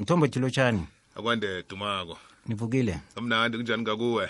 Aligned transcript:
mthombothi 0.00 0.38
lotshani 0.38 0.86
akwande 1.14 1.62
dumako. 1.68 2.18
Nivukile. 2.46 3.00
Amnandi 3.16 3.56
kunjani 3.56 3.82
ngakuwe 3.82 4.28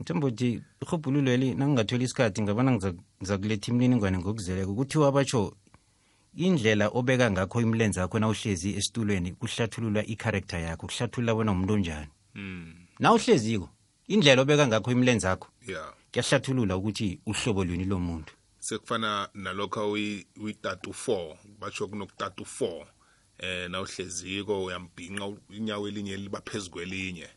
mthombothi 0.00 0.62
ihubhululweli 0.82 1.54
nangingatholi 1.54 2.04
isikhathi 2.04 2.42
ngabona 2.42 2.72
ngizakuletha 2.72 3.68
imininingwane 3.72 4.18
ngokuzeleko 4.18 4.74
kuthiwa 4.74 5.12
batsho 5.12 5.56
indlela 6.36 6.88
obeka 6.88 7.30
ngakho 7.30 7.60
imilenze 7.60 8.00
yakho 8.00 8.18
nawuhlezi 8.18 8.76
esitulweni 8.78 9.32
kuhlathulula 9.32 10.00
i-character 10.06 10.60
yakho 10.60 10.86
kuhlathulula 10.86 11.34
bona 11.34 11.52
umuntu 11.52 11.74
onjani. 11.74 12.10
Mm. 12.34 12.74
nawuhleziko 13.00 13.68
indlela 14.08 14.42
obeka 14.42 14.66
ngakho 14.66 14.92
imilenze 14.92 15.26
yakho 15.26 15.48
yeah 15.66 15.98
kuyahlathulula 16.12 16.76
ukuthi 16.76 17.20
uhlobo 17.26 17.64
lwini 17.64 17.84
lomuntu. 17.84 18.32
Sekufana 18.58 19.28
nalokho 19.34 19.90
uyitatu 19.90 20.90
4 20.90 21.36
batsho 21.60 21.88
kunokutatu 21.88 22.46
4 22.60 22.86
eh 23.38 23.70
nawuhleziko 23.70 24.64
uyambhinqa 24.64 25.26
inyawo 25.50 25.88
elinye 25.88 26.16
liba 26.16 26.40
phezu 26.40 26.70
kwelinye. 26.70 27.28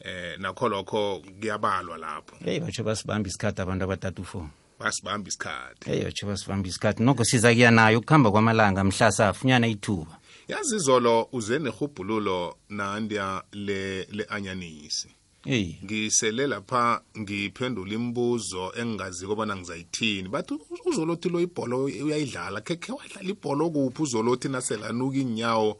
Eh 0.00 0.38
nakho 0.38 0.68
lokho 0.68 1.22
kuyabalwa 1.40 1.98
lapho. 1.98 2.36
Hey 2.44 2.60
batsho 2.60 2.84
basibamba 2.84 3.28
isikhathi 3.28 3.60
abantu 3.60 3.84
abatatu 3.84 4.22
4 4.22 4.46
basibamba 4.78 5.28
isikhathi. 5.28 5.90
Hey 5.90 6.04
batsho 6.04 6.26
basibamba 6.26 6.68
isikhathi. 6.68 7.02
Nokho 7.02 7.24
siza 7.24 7.54
kuya 7.54 7.70
nayo 7.70 7.98
ukuhamba 7.98 8.30
kwamalanga 8.30 8.84
mhla 8.84 9.12
safunyana 9.12 9.66
ithuba. 9.66 10.18
Yazi 10.48 10.76
izolo 10.76 11.28
uze 11.32 11.58
nehubhululo 11.58 12.56
nandiya 12.68 13.42
le 13.52 14.04
le 14.04 14.24
anyanisi. 14.24 15.08
hey 15.08 15.17
ngisele 15.48 16.46
lapha 16.46 17.00
ngiphendula 17.18 17.94
imibuzo 17.94 18.72
engingazi 18.76 19.26
kobana 19.26 19.56
ngizayithini. 19.56 20.28
Bathi 20.28 20.54
uzolothi 20.84 21.28
lo 21.28 21.40
ibholo 21.40 21.84
uyayidlala? 21.84 22.60
Khe 22.60 22.92
wadlala 22.92 23.30
ibholo 23.30 23.70
kuphi? 23.70 24.02
Uzolothi 24.02 24.48
naselanuka 24.48 25.18
inyawo 25.18 25.78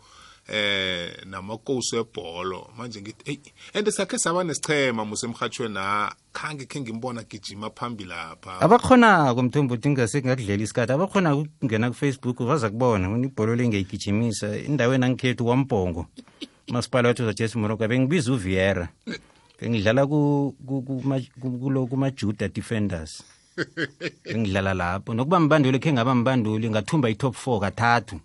eh 0.49 1.13
namakosi 1.27 1.97
ebholo 1.97 2.71
manje 2.77 3.03
ngithi 3.03 3.25
hey 3.25 3.39
and 3.75 3.91
sakhe 3.91 4.19
saba 4.19 4.45
nesichema 4.45 5.05
musemhathweni 5.05 5.75
na? 5.75 6.13
Khange 6.33 6.65
khe 6.65 6.81
ngimbona 6.81 7.23
gijima 7.23 7.71
phambili 7.71 8.09
lapha. 8.09 8.61
Abakhonako 8.61 9.43
mthombothi 9.43 9.89
ngingase 9.89 10.23
ngakudlela 10.23 10.63
isikhathi 10.63 10.93
abakhona 10.93 11.37
ukungena 11.37 11.91
kufacebook 11.91 12.39
baza 12.47 12.71
kubona 12.71 13.09
bona 13.09 13.27
ibholo 13.27 13.57
lengayigijimisa 13.57 14.57
endaweni 14.57 15.05
angikhethu 15.05 15.47
wambhongo 15.47 16.07
masipala 16.69 17.09
wathi 17.09 17.23
uzajesi 17.23 17.59
moroka 17.59 17.89
bengibiza 17.89 18.33
uviera 18.33 18.89
bengidlala 19.59 20.07
ku- 20.07 20.55
ku- 20.67 20.83
kuma- 20.83 21.21
ku- 21.41 21.59
kulo 21.59 21.87
kuma-juda 21.87 22.49
defenders. 22.49 23.23
Bengidlala 24.25 24.75
lapho. 24.75 25.15
Nokuba 25.15 25.41
mbanduli 25.41 25.79
khe 25.79 25.93
ngaba 25.93 26.15
mbanduli 26.15 26.71
ngathumba 26.71 27.11
i-top 27.11 27.35
four 27.35 27.61
kathathu. 27.61 28.21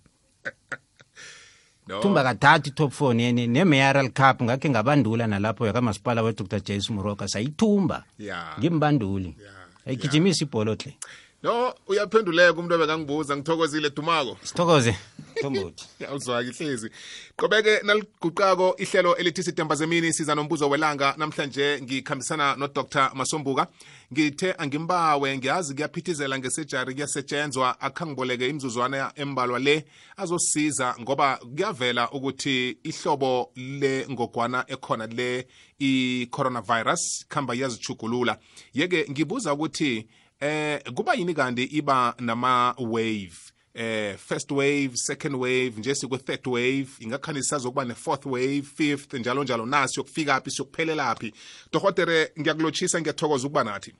No. 1.87 1.99
Thumba 2.01 2.23
kathathu 2.23 2.69
i-top 2.69 2.91
four 2.91 3.13
ne- 3.15 3.31
ne- 3.31 3.47
ne-mayoral 3.47 4.09
cup 4.13 4.41
ngakhe 4.41 4.69
ngabandula 4.69 5.27
nalapho 5.27 5.65
yakamasipala 5.67 6.21
wedr. 6.23 6.43
Jace 6.47 6.93
moroka 6.93 7.27
sayithumba. 7.27 8.03
Ya. 8.19 8.55
Ngimbanduli. 8.59 9.35
Ya. 9.39 9.51
Ayigijimisa 9.85 10.45
ibholo 10.45 10.75
hle 10.75 10.95
no 11.43 11.73
uyaphenduleka 11.87 12.53
umuntu 12.53 12.75
obekangibuza 12.75 13.37
ngithokozile 13.37 13.89
dumako. 13.89 14.37
Sithokoze. 14.43 14.95
Mthombothi 15.35 15.85
awuzwaki 16.09 16.51
hlezi 16.51 16.89
qobeke 17.35 17.81
naliguqako 17.83 18.75
ihlelo 18.77 19.15
elithi 19.15 19.43
sidemba 19.43 19.75
zemini 19.75 20.13
siza 20.13 20.35
nombuzo 20.35 20.69
welanga. 20.69 21.13
Namhlanje 21.17 21.81
ngikhambisana 21.81 22.55
nodr 22.55 23.11
masombuka. 23.13 23.67
Ngithe 24.13 24.55
angimbawe 24.57 25.37
ngiyazi 25.37 25.73
kuyaphithizela 25.73 26.39
ngesejari 26.39 26.93
kuyasetshenzwa. 26.93 27.81
Akhangiboleke 27.81 28.49
imzuzwana 28.49 29.11
embalwa 29.15 29.59
le 29.59 29.85
azosiza 30.17 30.95
ngoba 31.01 31.37
kuyavela 31.37 32.11
ukuthi 32.11 32.77
ihlobo 32.83 33.51
le 33.55 34.05
ngogwana 34.09 34.65
ekhona 34.67 35.07
le 35.07 35.47
i-coronavirus 35.79 37.25
khamba 37.29 37.55
iyazichugulula 37.55 38.37
yeke 38.73 39.05
ngibuza 39.11 39.53
ukuthi 39.53 40.07
eh 40.43 40.79
kuba 40.95 41.13
yini 41.13 41.33
kanti 41.33 41.63
iba 41.63 42.13
nama-wave? 42.19 43.33
Eh 43.75 44.17
first 44.17 44.51
wave 44.51 44.91
second 44.93 45.35
wave 45.35 45.73
nje 45.77 45.95
sikwe-third 45.95 46.47
wave 46.47 46.87
ingakhani 46.99 47.41
sisazokuba 47.43 47.85
ne-fourth 47.85 48.25
wave 48.25 48.61
fifth 48.61 49.13
njalo 49.13 49.43
njalo. 49.43 49.65
Nasi 49.65 49.99
yokufika 49.99 50.41
phi 50.41 50.51
siyokuphelelaphi 50.51 51.33
dohotere 51.73 52.31
ngiyakulotshisa 52.39 53.01
ngiyathokoza 53.01 53.47
ukuba 53.47 53.63
nathi. 53.63 53.93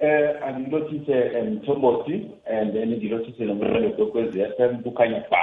Eh 0.00 0.42
angilothise 0.46 1.42
mthombothi 1.42 2.12
and 2.46 2.72
then 2.72 2.88
ngilothise 2.96 3.44
nomlando 3.44 3.90
kwekwezi 3.90 4.38
FM 4.56 4.82
kukhanya 4.82 5.24
ba. 5.30 5.38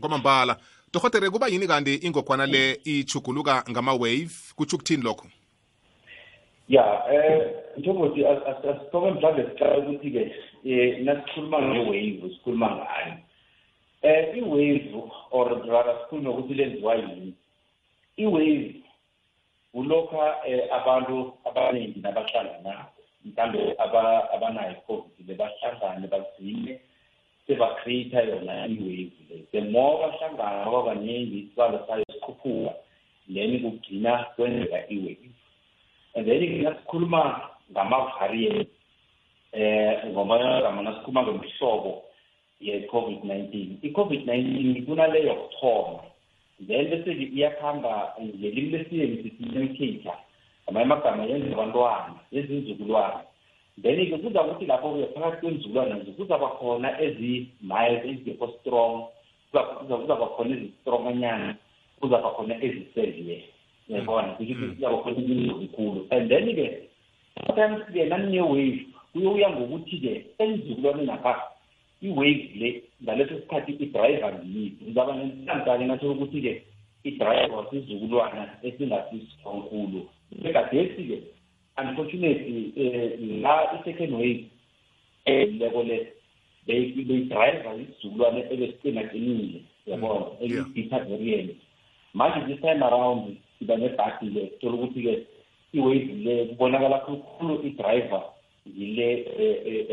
kwamambala. 0.00 0.56
Dohotere 0.92 1.30
kuba 1.30 1.48
yini 1.48 1.66
kanti 1.66 1.94
ingogwana 1.94 2.46
le 2.46 2.80
ichuguluka 2.84 3.64
ngama-wave? 3.70 4.30
Kutsho 4.56 4.76
ukuthini 4.76 5.02
lokho? 5.02 5.26
Ya 6.68 6.84
eh 7.12 7.54
mthombothi 7.76 8.26
asithoke 8.26 9.10
mhlawumbe 9.10 9.44
siqala 9.50 9.78
ukuthi 9.78 10.10
ke 10.10 10.22
eh 10.64 11.00
nasikhuluma 11.04 11.58
nge-wave 11.62 12.28
sikhuluma 12.34 12.68
ngayo. 12.76 13.14
Eh 14.02 14.36
i-wave 14.38 14.92
or 15.30 15.48
rather 15.64 15.96
sikhuluma 16.04 16.30
ukuthi 16.30 16.54
lenziwa 16.54 16.94
yini. 16.94 17.34
I-wave 18.16 18.74
ulokha 19.74 20.36
eh, 20.46 20.68
abantu 20.72 21.32
abaningi 21.44 22.00
nabahlanganayo 22.00 22.84
mhlawumbe 23.24 23.74
aba- 23.78 24.30
abanayo 24.32 24.72
i-covid 24.72 25.28
le 25.28 25.34
bahlangane 25.34 26.06
bagcine 26.06 26.80
sebacreata 27.46 28.22
yona 28.22 28.66
i-wave 28.66 29.16
le 29.30 29.36
the 29.52 29.60
more 29.60 29.96
bahlangana 30.04 30.64
baba 30.64 30.82
baningi 30.82 31.38
isibalo 31.38 31.86
sayo 31.86 32.04
sikhuphuka 32.12 32.74
then 33.34 33.60
kugcina 33.62 34.24
kwenzeka 34.36 34.88
i-wave 34.88 35.30
and 36.18 36.26
then 36.26 36.62
nasikhuluma 36.66 37.54
ngama-variant 37.70 38.66
eh 39.54 40.02
ngomagama 40.10 40.82
nasikhuluma 40.82 41.22
ngemihlobo 41.22 42.02
ye-covid-19 42.60 43.78
i-covid-19 43.86 44.82
kunale 44.82 45.22
yokuthoma. 45.22 46.02
Then 46.66 46.90
bese 46.90 47.12
iyakhamba 47.14 48.18
ngelimi 48.18 48.74
lesiyeni 48.74 49.22
sithi 49.22 49.42
imitator 49.46 50.18
ngamanye 50.66 50.84
amagama 50.84 51.22
yenza 51.24 51.54
abantwana 51.54 52.18
yenza 52.32 52.54
inzukulwana 52.54 53.22
then-ke 53.82 54.18
kuza 54.18 54.42
kuthi 54.42 54.66
lapho-ke 54.66 55.06
phakathi 55.14 55.40
kwenzulwana 55.40 55.94
nje 55.96 56.10
kuzaba 56.18 56.48
khona 56.58 57.00
ezi-mild 57.00 58.02
ezingekho 58.10 58.46
strong 58.58 59.06
kuza- 59.52 59.70
kuza- 59.78 59.96
kuzaba 60.02 60.26
khona 60.34 60.56
ezistronganyana 60.56 61.54
kuzaba 62.00 62.30
khona 62.34 62.54
ezisevere. 62.64 63.44
Yabona 63.88 64.32
ukuthi 64.32 64.54
kuzaba 64.54 64.96
khona 65.02 65.18
izinkulu 65.18 66.06
and 66.10 66.30
then-ke 66.30 66.66
sometimes-ke 67.46 68.04
nane-wave 68.08 68.86
kuyokuya 69.12 69.50
ngokuthi-ke 69.50 70.12
enzukulwaneni 70.38 71.10
apha 71.10 71.34
i-wave 72.02 72.50
le 72.54 72.82
ngaleso 73.02 73.34
sikhathi 73.40 73.72
i-driver 73.72 74.32
ngiyiphi? 74.34 74.84
Ngizaba 74.84 75.16
nenhlanhlake 75.16 75.84
nasho 75.84 76.12
ukuthi-ke 76.12 76.62
i-driver 77.04 77.66
sizukulwana 77.70 78.42
esingasistrongkhulu 78.62 80.00
egadesi-ke 80.44 81.18
unfortunately 81.78 82.72
um 82.76 83.42
la 83.42 83.54
i-second 83.74 84.12
wave 84.14 84.44
eleko 85.24 85.82
le 85.82 86.12
beyidrayiva 86.66 87.74
isizukulwane 87.82 88.40
ebesiqinaqinile 88.52 89.60
yabona? 89.86 90.26
Eli-beta 90.40 90.98
variant 90.98 91.50
manje 92.14 92.46
this 92.46 92.60
time 92.60 92.82
around 92.82 93.36
siba 93.58 93.76
nebhadi-ke 93.76 94.42
thola 94.60 94.74
ukuthi-ke 94.74 95.14
i-wave 95.72 96.12
le 96.24 96.34
kubonakala 96.46 96.98
khulukhulu 97.04 97.54
i-driver 97.66 98.22
yile 98.76 99.08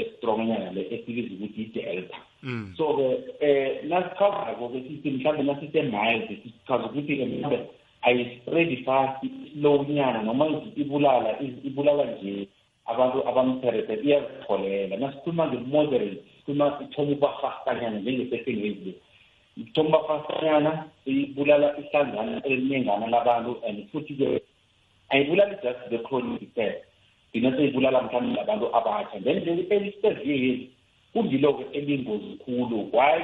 estrongnyana 0.02 0.72
le 0.72 0.82
esibiza 0.94 1.34
ukuthi 1.36 1.62
i-delta 1.62 2.18
mm. 2.44 2.74
so-ke 2.78 3.08
um 3.48 3.90
nasichazako-ke 3.90 4.80
sithi 4.88 5.12
mhlawumbe 5.12 5.44
nasise-mild 5.44 6.28
sichaza 6.44 6.86
ukuthi-ke 6.86 7.26
mhlawumbe 7.26 7.60
ayispreadi 8.02 8.78
fast 8.78 9.26
slow-nyana 9.54 10.22
noma 10.24 10.46
ibulala 10.76 11.40
ibulala 11.42 12.06
nje 12.06 12.48
abantu 12.86 13.28
abamtherete 13.30 13.94
iyazitholela 14.04 14.98
nasikhuluma 14.98 15.48
nge-moderate 15.48 16.22
sikhuluma 16.38 16.80
ithoma 16.84 17.12
ubafastanyana 17.12 18.00
njenge-second 18.00 18.60
wave 18.64 18.94
le 19.58 19.64
ithoma 19.64 20.00
ubafastanyana 20.00 20.86
ibulala 21.06 21.78
ihlanzana 21.78 22.42
eliningana 22.46 23.08
labantu 23.08 23.58
and 23.68 23.88
futhi-ke 23.92 24.42
ayibulali 25.10 25.56
just 25.64 25.90
the 25.90 25.98
chronic 26.00 26.42
effect. 26.42 26.86
Igcina 27.34 27.58
seyibulala 27.58 28.02
mhlawumbe 28.02 28.42
abantu 28.42 28.76
abatsha 28.76 29.20
then 29.24 29.44
le 29.46 29.68
elisevere 29.70 30.70
kungilo-ke 31.14 31.66
eliyingozi 31.78 32.40
khulu. 32.46 32.90
Why 32.94 33.24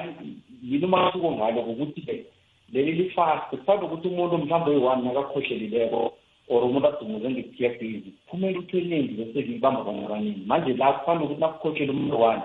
yini 0.63 0.85
umahluko 0.85 1.31
ngalo 1.31 1.61
ngokuthi-ke 1.61 2.25
leli 2.73 2.91
lifast 2.91 3.49
kufanele 3.49 3.85
ukuthi 3.85 4.07
umuntu 4.07 4.37
mhlawumbe 4.37 4.71
oyi-one 4.71 5.01
nakakhohlelileko 5.03 6.13
or 6.49 6.63
umuntu 6.63 6.87
adumuze 6.87 7.29
nge-P 7.29 7.65
F 7.65 7.79
D 7.79 8.13
kuphumela 8.27 8.59
ukuthi 8.59 8.77
eningi 8.77 9.13
bese 9.13 9.41
libamba 9.41 9.83
bona 9.83 10.05
abaningi. 10.05 10.43
Manje 10.45 10.73
la 10.73 10.93
kufanele 10.93 11.25
ukuthi 11.25 11.41
nakukhohlela 11.41 11.91
umuntu 11.93 12.21
one 12.21 12.41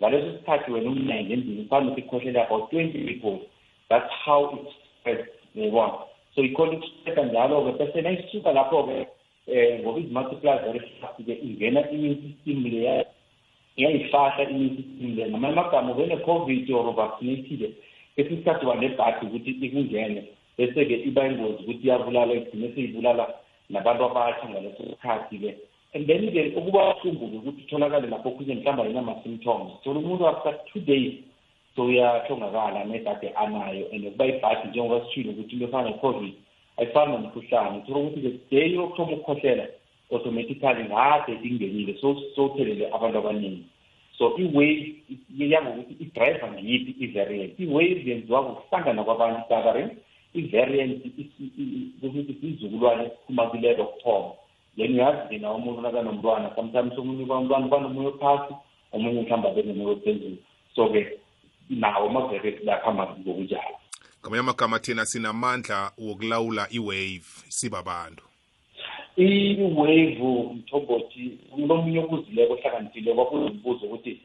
ngaleso 0.00 0.38
sikhathi 0.38 0.72
wena 0.72 0.90
umnenge 0.90 1.32
endlini 1.32 1.62
kufanele 1.62 1.92
ukuthi 1.92 2.36
about 2.36 2.70
twenty 2.70 2.98
people. 3.06 3.38
That's 3.90 4.10
how 4.24 4.50
it 4.54 4.66
spreads 5.00 5.28
yayibona? 5.54 5.98
So 6.34 6.42
ikhona 6.42 6.72
ukusuka 6.72 7.22
njalo-ke 7.24 7.78
bese 7.78 8.02
nayisuka 8.02 8.52
lapho-ke 8.52 9.06
um 9.46 9.80
ngoba 9.80 10.00
izi-multiply 10.00 10.58
very 10.64 10.80
fast-ke 11.00 11.32
ingena 11.32 11.90
immune 11.90 12.16
system 12.22 12.64
leya 12.64 13.04
iyayifahla 13.76 14.50
immune 14.50 14.76
system 14.76 15.16
le. 15.16 15.30
Ngamanye 15.30 15.52
amagama 15.52 15.92
ubene-covid 15.92 16.70
or 16.70 16.88
uvaccinatile 16.88 17.70
kwesinye 18.14 18.38
isikhathi 18.38 19.26
ukuthi 19.26 19.50
ikungene. 19.50 20.24
Bese-ke 20.58 20.94
iba 20.94 21.26
ingozi 21.26 21.62
ukuthi 21.62 21.86
iyabulala 21.86 22.34
igcine 22.34 22.72
seyibulala 22.74 23.34
nabantu 23.70 24.04
abasha 24.04 24.48
ngaleso 24.48 24.82
sikhathi-ke 24.82 25.54
and 25.94 26.06
then-ke 26.06 26.56
ukuba 26.56 26.94
buhlungu-ke 26.94 27.36
ukuthi 27.36 27.62
utholakale 27.62 28.06
lapho 28.08 28.30
kuze 28.30 28.54
mhlawumbe 28.54 28.82
ayinama-symptoms 28.82 29.72
thola 29.84 29.98
umuntu 30.00 30.28
after 30.28 30.54
two 30.72 30.80
days 30.80 31.14
so 31.76 31.84
uyahlongakala 31.84 32.84
nekade 32.84 33.28
anayo 33.28 33.86
and 33.92 34.06
ukuba 34.06 34.26
ibhadi 34.26 34.68
njengoba 34.68 35.06
sishile 35.06 35.30
ukuthi 35.30 35.52
into 35.52 35.64
efana 35.64 35.90
ne-covid 35.90 36.32
ayifani 36.76 37.12
nomkhuhlane 37.12 37.80
thola 37.86 37.98
ukuthi-ke 37.98 38.38
day 38.50 38.74
yokuthoma 38.74 39.12
ukukhohlela 39.12 39.66
automatically 40.10 40.84
ngade 40.84 41.32
ingenile 41.42 41.94
sowuthelele 42.34 42.86
abantu 42.86 43.18
abaningi 43.18 43.64
so 44.18 44.38
i-wave 44.38 44.94
yangokuthi 45.38 45.94
i-driver 46.00 46.52
ngiyiphi 46.52 47.04
i-variant 47.04 47.60
i-wave 47.60 48.10
yenziwa 48.10 48.42
ngokuhlangana 48.42 49.04
kwabantu 49.04 49.48
gathering 49.48 49.90
i-variant 50.34 51.06
ukuthi 52.02 52.32
isizukulwane 52.42 53.02
esiphuma 53.04 53.46
kulelo 53.46 53.84
kuthoma 53.84 54.30
then 54.76 54.94
uyazi 54.94 55.38
na 55.38 55.52
umuntu 55.52 55.80
nakanomntwana. 55.80 56.50
Sometimes 56.54 56.98
omunye 56.98 57.24
bantwana 57.24 57.68
banomoya 57.68 58.12
phasi 58.18 58.54
omunye 58.92 59.22
mhlawumbe 59.22 59.48
abe 59.48 59.62
nomoya 59.62 59.96
phezulu 59.96 60.36
so-ke 60.74 61.18
nawo 61.70 62.08
ama-variant 62.08 62.64
bakuhamba 62.64 63.16
ngokunjalo. 63.20 63.76
Ngamanye 64.20 64.40
amagama 64.40 64.78
thina 64.78 65.06
sinamandla 65.06 65.92
wokulawula 65.98 66.66
i-wave 66.70 67.28
sibabantu 67.48 68.24
i-wave 69.16 70.18
mthombothi 70.54 71.38
unomunye 71.52 71.98
okuzileko 71.98 72.52
ohlakaniphile 72.52 73.14
kwakuzibuzo 73.14 73.86
ukuthi 73.86 74.20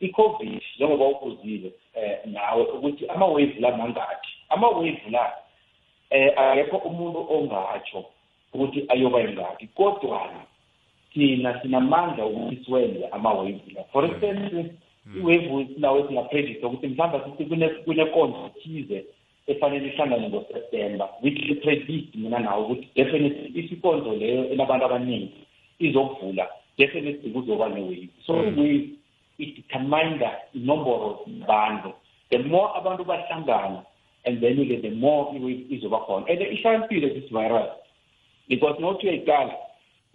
i-covid 0.00 0.62
njengoba 0.76 1.08
ukuzile 1.08 1.72
um 1.94 2.32
nawe 2.32 2.62
ukuthi 2.64 3.06
ama-wave 3.06 3.60
la 3.60 3.76
mangakhi 3.76 4.32
ama-wave 4.48 5.02
la 5.10 5.32
um 6.10 6.30
akekho 6.36 6.76
umuntu 6.76 7.26
ongatsho. 7.30 8.04
Ukuthi 8.56 8.84
ayoba 8.88 9.20
yingakhi 9.20 9.66
kodwana 9.66 10.40
thina 11.12 11.62
sinamandla 11.62 12.26
ukuthi 12.26 12.64
siwenze 12.64 13.06
ama-wave 13.12 13.60
la. 13.74 13.84
For 13.92 14.04
instance 14.04 14.72
i-wave 15.14 15.66
sinawe 15.74 16.06
singapredict 16.06 16.64
ukuthi 16.64 16.88
mhlawumbe 16.88 17.20
sithi 17.24 17.82
kunekonzo 17.84 18.50
thize 18.62 19.04
efanele 19.46 19.88
ihlangane 19.88 20.28
ngoseptemba 20.28 21.08
which 21.22 21.60
predict 21.62 22.14
mina 22.14 22.38
nawo 22.38 22.64
ukuthi 22.64 22.88
definitely 22.94 23.60
if 23.60 23.72
ikonzo 23.72 24.14
leyo 24.14 24.50
enabantu 24.52 24.84
abaningi 24.84 25.32
izokuvula 25.78 26.48
definitely 26.78 27.30
kuzoba 27.30 27.68
ne-wave. 27.68 28.08
So 28.26 28.34
i-wave 28.34 28.88
idetermina 29.38 30.30
inomboro 30.54 31.20
zabantu 31.26 31.92
the 32.30 32.38
more 32.38 32.70
abantu 32.76 33.04
bahlangana 33.04 33.84
and 34.24 34.40
then-ke 34.40 34.82
the 34.82 34.90
more 34.90 35.32
i-wave 35.36 35.66
izoba 35.70 35.98
khona. 35.98 36.26
And 36.28 36.40
ihlakaniphile 36.40 37.14
this 37.14 37.30
virus. 37.30 37.85
Because 38.48 38.80
nokuthi 38.80 39.06
uyayicala 39.06 39.54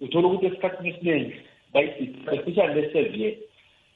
uthola 0.01 0.27
ukuthi 0.27 0.45
esikhathini 0.45 0.89
esiningi 0.89 1.33
especially 1.73 2.73
le-severe 2.75 3.37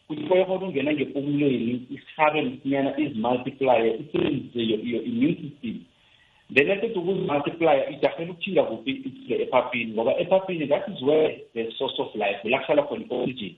kuyikhona 0.07 0.55
ukungena 0.55 0.93
ngempumulweni 0.93 1.87
isihabe 1.95 2.41
msinyana 2.41 2.99
izimultiplier 2.99 3.95
isebenzise 4.01 4.61
your 4.63 5.03
immune 5.03 5.35
system. 5.35 5.79
Then 6.53 6.69
esethi 6.69 6.99
ukuzimultiplier 6.99 7.93
ijahela 7.93 8.31
ukuthinga 8.31 8.63
kuphi 8.63 8.91
ifike 8.91 9.41
ephaphini 9.43 9.93
ngoba 9.93 10.17
ephaphini 10.19 10.67
that 10.67 10.87
is 10.87 11.01
where 11.01 11.41
the 11.53 11.71
source 11.77 12.01
of 12.01 12.15
life 12.15 12.49
la 12.49 12.59
kuhlala 12.59 12.83
khona 12.83 13.05
i-oxygen 13.05 13.55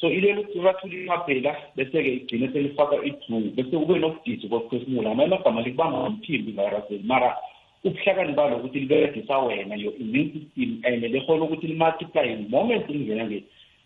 so 0.00 0.10
ilelo 0.10 0.40
ukuthi 0.40 0.58
bathula 0.58 0.94
imaphela 0.94 1.56
bese-ke 1.76 2.14
igcine 2.14 2.48
selifaka 2.52 2.96
i-blue 3.04 3.50
bese 3.56 3.70
kube 3.70 3.98
nokudisi 3.98 4.48
kokuphefumula 4.48 5.10
amanye 5.10 5.34
amagama 5.34 5.62
likubamba 5.62 5.98
ngomphimbi 5.98 6.50
ivirus 6.50 7.04
mara 7.04 7.36
ubuhlakani 7.84 8.32
balo 8.32 8.56
ukuthi 8.56 8.80
liberegisa 8.80 9.38
wena 9.38 9.76
your 9.76 9.94
immune 10.00 10.32
system 10.32 10.82
and 10.84 11.02
likhona 11.04 11.44
ukuthi 11.44 11.66
limultiply 11.66 12.46
moment 12.48 12.88
lingena 12.88 13.24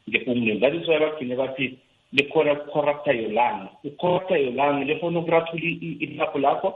ngempumulweni 0.09 0.61
that 0.61 0.75
is 0.75 0.89
why 0.89 0.99
bagcine 0.99 1.37
bathi 1.37 1.79
likhona 2.15 2.53
ukucorrupta 2.53 3.13
your 3.13 3.33
lung. 3.33 3.69
Ukucorrupta 3.85 4.39
your 4.39 4.53
lung 4.53 4.85
lifuna 4.85 5.19
ukurathula 5.19 5.63
iphapho 6.01 6.39
lakho 6.39 6.75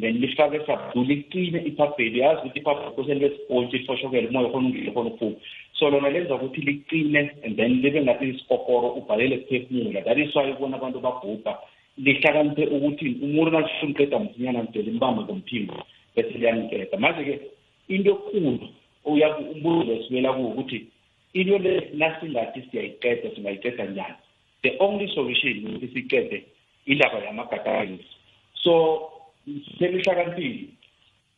then 0.00 0.20
lifake 0.20 0.66
sabdu 0.66 1.04
liqine 1.04 1.58
iphapheli 1.66 2.20
yazi 2.20 2.40
ukuthi 2.40 2.58
iphapho 2.58 2.90
kose 2.90 3.14
libe 3.14 3.36
sponge 3.36 3.78
lifoshokele 3.78 4.28
umoya 4.28 4.48
khona 4.48 4.66
ungile 4.66 4.90
khona 4.90 5.10
uphuma 5.10 5.36
so 5.78 5.90
lona 5.90 6.10
lenza 6.10 6.34
ukuthi 6.34 6.60
liqine 6.60 7.30
and 7.44 7.56
then 7.56 7.82
libe 7.82 8.02
ngathi 8.02 8.28
isikokoro 8.28 8.88
ubhalele 8.88 9.38
kuphefumula. 9.38 10.00
That 10.04 10.18
is 10.18 10.34
why 10.34 10.52
ubona 10.52 10.76
abantu 10.76 11.00
babhubha 11.00 11.58
lihlakaniphe 11.98 12.66
ukuthi 12.66 13.16
umuntu 13.22 13.50
nalifuna 13.50 13.92
uqeda 13.92 14.18
msinyana 14.18 14.62
mde 14.62 14.82
limbambe 14.82 15.22
ngomphimbo. 15.22 15.74
Bese 16.18 16.38
liyanikeda 16.38 16.98
manje-ke 16.98 17.34
into 17.88 18.10
ekhulu 18.10 18.68
umbuzo 19.04 19.92
esibuyela 19.94 20.32
kuwo 20.32 20.48
ukuthi 20.50 20.78
into 21.32 21.58
le 21.58 21.90
nasingathi 21.94 22.62
siyayiqeda 22.70 23.30
singayiqeda 23.34 23.84
njani? 23.84 24.18
The 24.62 24.76
only 24.80 25.06
solution 25.14 25.66
ukuthi 25.66 25.88
siqede 25.94 26.44
indaba 26.86 27.18
yama-gatherings 27.24 28.04
so 28.62 28.72
selihlakaniphile 29.78 30.68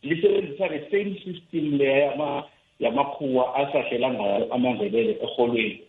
lisebenzisa 0.02 0.68
the 0.68 0.90
same 0.90 1.14
system 1.24 1.78
leya 1.78 2.44
yamakhuwa 2.80 3.54
asahlela 3.54 4.10
ngayo 4.10 4.54
amandebele 4.54 5.18
eholweni 5.22 5.80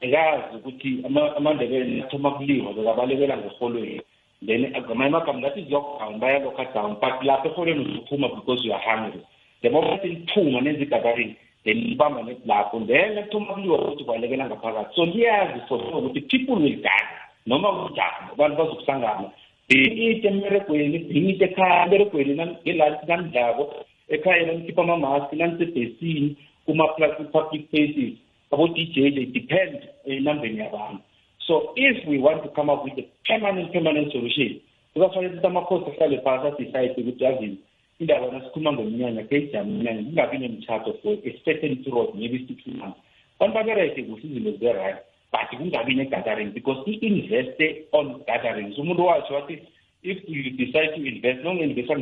ekazi 0.00 0.56
ukuthi 0.56 1.04
amandebele 1.36 2.02
athoma 2.02 2.30
kuliwa 2.30 2.72
bekabalekela 2.72 3.36
ngeholweni 3.36 4.02
then 4.46 4.70
ngamanye 4.70 5.08
amagama 5.08 5.38
ngathi 5.38 5.62
ziyokudown 5.62 6.18
bayalokha 6.18 6.64
down 6.74 6.96
but 7.00 7.22
lapho 7.22 7.48
eholweni 7.48 7.84
uzophuma 7.84 8.28
because 8.28 8.64
you 8.64 8.72
are 8.72 8.82
hungry. 8.84 9.20
The 9.62 9.70
moment 9.70 10.02
liphuma 10.04 10.60
nenza 10.60 10.82
igathering 10.82 11.36
then 11.64 11.76
libamba 11.76 12.22
lapho 12.46 12.86
then 12.86 13.18
ekuthoma 13.18 13.54
kuliwa 13.54 13.78
ukuthi 13.78 14.04
kwalekela 14.04 14.46
ngaphakathi. 14.46 14.94
So 14.94 15.06
liyazi 15.06 15.60
for 15.68 15.78
sure 15.78 15.98
ukuthi 15.98 16.20
people 16.20 16.56
will 16.56 16.82
die. 16.82 17.08
Noma 17.46 17.68
kunjani 17.72 18.32
abantu 18.32 18.56
bazokuhlangana 18.56 19.30
bhekite 19.68 20.28
emberegweni 20.28 20.98
bhekite 20.98 21.44
ekhaya 21.44 21.84
emberegweni 21.84 22.34
ngelansi 22.34 23.06
namdlako. 23.06 23.74
Ekhaya 24.08 24.46
nanikhipha 24.46 24.82
amamaski 24.82 25.36
nanisebhesini 25.36 26.36
kuma-public 26.66 27.70
places 27.70 28.18
abo-dj 28.52 28.94
they 28.94 29.26
depend 29.26 29.88
enambeni 30.04 30.58
yabantu. 30.58 31.02
So 31.46 31.72
if 31.76 32.06
we 32.06 32.18
want 32.18 32.42
to 32.42 32.48
come 32.50 32.70
up 32.70 32.84
with 32.84 32.98
a 32.98 33.08
permanent 33.26 33.72
permanent 33.72 34.12
solution 34.12 34.60
kuzafanele 34.94 35.34
ukuthi 35.34 35.46
amakhosi 35.46 35.90
ahlale 35.90 36.18
phasi 36.18 36.46
adecide 36.46 37.00
ukuthi 37.00 37.24
yazini 37.24 37.58
indaba 37.98 38.32
nasikhuluma 38.32 38.72
ngomnyanya 38.72 39.22
keyijama 39.22 39.70
umnyanya 39.70 40.02
kungabi 40.02 40.38
nemitshato 40.38 40.92
for 41.02 41.12
a 41.12 41.32
certain 41.44 41.76
period 41.84 42.14
maybe 42.14 42.46
six 42.48 42.66
months. 42.66 42.98
Abantu 43.40 43.54
babereke 43.54 44.02
kuhle 44.02 44.22
izinto 44.22 44.50
zibe-right 44.50 44.98
but 45.32 45.58
kungabi 45.58 45.94
ne-gathering 45.94 46.52
because 46.52 46.82
i-investe 46.86 47.86
on 47.92 48.22
gatherings 48.26 48.78
umuntu 48.78 49.06
watsho 49.06 49.34
wathi 49.34 49.58
if 50.02 50.18
you 50.28 50.50
decide 50.50 50.94
to 50.94 51.06
invest 51.06 51.44
nonge-investa 51.44 51.94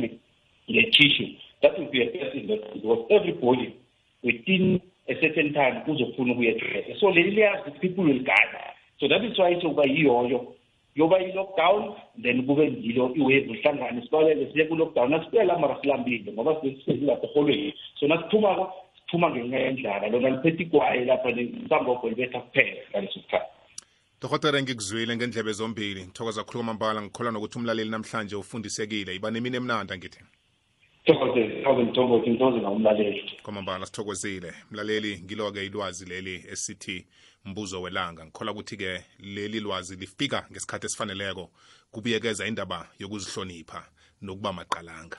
nge-tissue 0.69 1.29
that 1.61 1.77
will 1.79 1.89
be 1.91 2.01
a 2.01 2.05
best 2.05 2.35
investment 2.35 2.73
because 2.73 3.05
everybody 3.09 3.75
within 4.23 4.81
a 5.07 5.15
certain 5.21 5.53
time 5.53 5.81
uzofuna 5.87 6.33
ukuyetresa 6.33 6.99
so 6.99 7.11
leli 7.11 7.31
liyazi 7.31 7.61
ukuthi 7.61 7.79
people 7.79 8.01
will 8.01 8.23
gather 8.23 8.70
so 9.01 9.07
that 9.07 9.23
is 9.25 9.37
why 9.39 9.61
sokuba 9.61 9.83
yiyoyo 9.83 10.53
yoba 10.95 11.19
i-lockdown 11.19 11.95
then 12.21 12.45
kube 12.45 12.71
ngilo 12.71 13.15
iwave 13.15 13.39
lihlangane 13.39 14.01
sibalele 14.01 14.53
siye 14.53 14.65
ku-lockdown. 14.65 15.13
Asibuyela 15.13 15.59
mara 15.59 15.81
silambile 15.81 16.33
ngoba 16.33 16.61
sesizilapha 16.61 17.27
eholweni 17.27 17.73
so 17.99 18.07
nasiphumako 18.07 18.73
siphuma 19.05 19.29
ngenxa 19.29 19.59
yendlala. 19.59 20.09
Lona 20.09 20.29
liphethe 20.29 20.63
igwayi 20.63 21.05
lapha 21.05 21.31
lisambogo 21.31 22.09
libetha 22.09 22.39
kuphela 22.39 22.81
ngaleso 22.91 23.19
sikhathi. 23.19 23.51
Dokotere 24.21 24.61
ngikuzwile 24.61 25.15
ngendlebe 25.15 25.51
zombili. 25.51 26.03
Ngithokoza 26.03 26.43
khulu 26.43 26.59
kwamambala 26.59 27.01
ngikholwa 27.01 27.31
nokuthi 27.31 27.57
umlaleli 27.57 27.89
namhlanje 27.89 28.35
ufundisekile. 28.35 29.15
Iba 29.15 29.31
nemini 29.31 29.57
emnanda 29.57 29.97
ngithi 29.97 30.19
thokoze 31.05 31.61
thokoze 31.63 31.83
mthombothi 31.83 32.29
ngithokoze 32.29 32.59
ngawumlaleli. 32.61 33.39
Kwamambala 33.43 33.85
sithokozile. 33.85 34.53
Mlaleli 34.71 35.21
ngilo-ke 35.23 35.65
ilwazi 35.65 36.05
leli 36.05 36.45
esithi 36.51 37.07
mbuzo 37.45 37.81
welanga. 37.81 38.25
Ngikhola 38.25 38.51
ukuthi-ke 38.51 39.03
leli 39.19 39.59
lwazi 39.59 39.95
lifika 39.95 40.45
ngesikhathi 40.51 40.85
esifaneleko 40.85 41.51
kubuyekeza 41.91 42.47
indaba 42.47 42.89
yokuzihlonipha 42.99 43.81
nokuba 44.21 44.53
maqalanga. 44.53 45.17